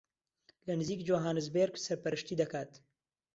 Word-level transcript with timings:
لە 0.67 0.73
نزیک 0.79 0.99
جۆهانسبێرگ 1.07 1.75
سەرپەرشتی 1.85 2.39
دەکات 2.41 2.71